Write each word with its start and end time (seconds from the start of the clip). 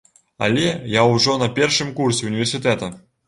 Але 0.45 0.63
я 0.93 1.03
ўжо 1.11 1.35
на 1.43 1.49
першым 1.59 1.93
курсе 2.01 2.27
універсітэта. 2.31 2.93